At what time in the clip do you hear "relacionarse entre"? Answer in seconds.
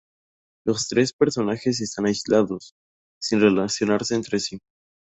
3.39-4.39